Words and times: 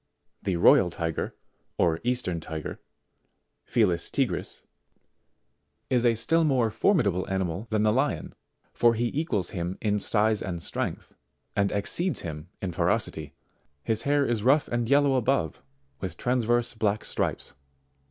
74: 0.39 0.51
The 0.51 0.57
Royal 0.57 0.89
Tiger, 0.89 1.35
or 1.77 1.99
Eastern 2.03 2.39
Tiger, 2.39 2.79
Felis 3.65 4.09
Tigris, 4.09 4.63
is 5.91 6.07
a 6.07 6.15
still 6.15 6.43
more 6.43 6.71
formidable 6.71 7.29
animal 7.29 7.67
than 7.69 7.83
the 7.83 7.93
Lion, 7.93 8.33
for 8.73 8.95
he 8.95 9.11
equals 9.15 9.51
him 9.51 9.77
in 9.79 9.99
size 9.99 10.41
and 10.41 10.59
strength, 10.59 11.13
and 11.55 11.71
exceeds 11.71 12.21
him 12.21 12.49
in 12.63 12.71
ferocity; 12.71 13.35
his 13.83 14.01
hair 14.01 14.25
is 14.25 14.41
rough 14.41 14.67
and 14.69 14.89
yellow 14.89 15.13
above 15.13 15.61
with 15.99 16.17
transverse 16.17 16.73
black 16.73 17.05
stripes. 17.05 17.53